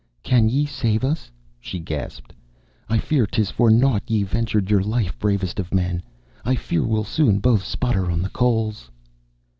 [0.23, 1.29] "Can ye save us?"
[1.59, 2.33] she gasped.
[2.89, 6.01] "I fear 'tis for naught ye ventured yer life, bravest of men.
[6.43, 8.89] I fear we'll soon both sputter on the coals."